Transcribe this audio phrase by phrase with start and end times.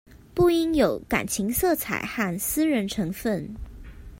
[0.33, 3.47] 不應有感情色彩和私人成分